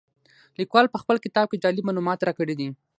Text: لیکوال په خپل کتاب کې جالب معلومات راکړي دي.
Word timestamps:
لیکوال 0.59 0.85
په 0.91 0.97
خپل 1.01 1.15
کتاب 1.25 1.45
کې 1.49 1.61
جالب 1.63 1.83
معلومات 1.87 2.19
راکړي 2.27 2.55
دي. 2.59 2.69